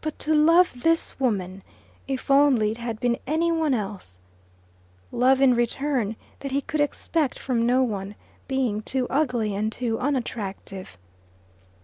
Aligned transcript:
But 0.00 0.16
to 0.20 0.32
love 0.32 0.84
this 0.84 1.18
woman! 1.18 1.64
If 2.06 2.30
only 2.30 2.70
it 2.70 2.78
had 2.78 3.00
been 3.00 3.18
any 3.26 3.50
one 3.50 3.74
else! 3.74 4.20
Love 5.10 5.40
in 5.40 5.54
return 5.54 6.14
that 6.38 6.52
he 6.52 6.60
could 6.60 6.80
expect 6.80 7.36
from 7.36 7.66
no 7.66 7.82
one, 7.82 8.14
being 8.46 8.80
too 8.80 9.08
ugly 9.10 9.52
and 9.56 9.72
too 9.72 9.98
unattractive. 9.98 10.96